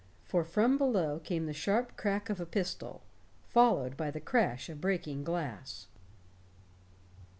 For 0.25 0.43
from 0.43 0.79
below 0.79 1.19
came 1.19 1.45
the 1.45 1.53
sharp 1.53 1.95
crack 1.95 2.31
of 2.31 2.39
a 2.39 2.45
pistol, 2.47 3.03
followed 3.43 3.95
by 3.95 4.09
the 4.09 4.19
crash 4.19 4.67
of 4.67 4.81
breaking 4.81 5.23
glass. 5.23 5.85